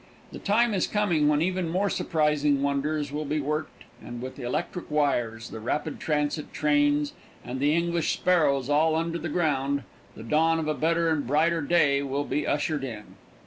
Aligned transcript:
The 0.31 0.39
time 0.39 0.73
is 0.73 0.87
coming 0.87 1.27
when 1.27 1.43
even 1.43 1.69
more 1.69 1.87
surprising 1.87 2.63
wonders 2.63 3.11
will 3.11 3.23
be 3.23 3.39
worked, 3.39 3.83
and 4.03 4.19
with 4.19 4.39
electric 4.39 4.89
wires, 4.89 5.51
the 5.51 5.59
rapid 5.59 5.99
transit 5.99 6.51
trains, 6.51 7.13
and 7.45 7.59
the 7.59 7.75
English 7.75 8.11
sparrows 8.13 8.67
all 8.67 8.95
under 8.95 9.19
the 9.19 9.29
ground, 9.29 9.83
the 10.17 10.23
dawn 10.23 10.57
of 10.57 10.67
a 10.67 10.73
better 10.73 11.09
and 11.09 11.27
brighter 11.27 11.61
day 11.61 12.01
will 12.01 12.23
be 12.25 12.47
ushered 12.47 12.83
in. 12.83 13.13